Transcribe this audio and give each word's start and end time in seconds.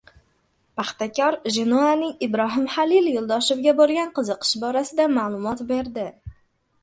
"Paxtakor" 0.79 1.35
"Jenoa"ning 1.57 2.15
Ibrohimxalil 2.29 3.11
Yo‘ldoshevga 3.17 3.75
bo‘lgan 3.81 4.09
qiziqish 4.17 4.53
borasida 4.63 5.07
ma’lumot 5.19 5.61
berdi 5.73 6.07